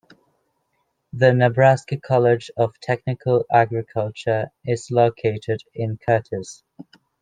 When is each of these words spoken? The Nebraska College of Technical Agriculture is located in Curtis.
The 1.13 1.31
Nebraska 1.31 1.95
College 1.95 2.49
of 2.57 2.79
Technical 2.79 3.45
Agriculture 3.53 4.49
is 4.65 4.89
located 4.89 5.61
in 5.75 5.99
Curtis. 6.03 6.63